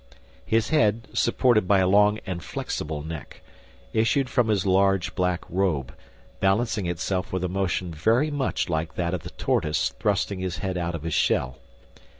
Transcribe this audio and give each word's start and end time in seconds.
His 0.47 0.69
head, 0.69 1.09
supported 1.13 1.67
by 1.67 1.77
a 1.77 1.87
long 1.87 2.17
and 2.25 2.41
flexible 2.41 3.03
neck, 3.03 3.43
issued 3.93 4.31
from 4.31 4.47
his 4.47 4.65
large 4.65 5.13
black 5.13 5.45
robe, 5.47 5.95
balancing 6.39 6.87
itself 6.87 7.31
with 7.31 7.43
a 7.43 7.47
motion 7.47 7.93
very 7.93 8.31
much 8.31 8.67
like 8.67 8.95
that 8.95 9.13
of 9.13 9.21
the 9.21 9.29
tortoise 9.29 9.89
thrusting 9.99 10.39
his 10.39 10.57
head 10.57 10.75
out 10.75 10.95
of 10.95 11.03
his 11.03 11.13
shell. 11.13 11.59